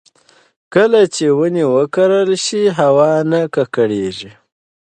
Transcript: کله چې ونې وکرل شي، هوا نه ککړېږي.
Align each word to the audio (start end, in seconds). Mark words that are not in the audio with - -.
کله 0.73 1.01
چې 1.15 1.25
ونې 1.37 1.65
وکرل 1.75 2.29
شي، 2.45 2.63
هوا 2.79 3.11
نه 3.31 3.41
ککړېږي. 3.53 4.31